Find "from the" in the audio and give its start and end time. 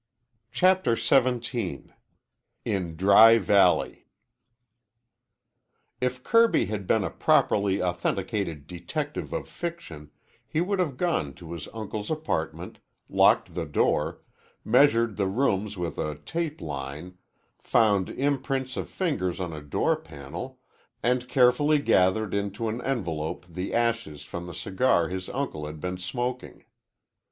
24.23-24.55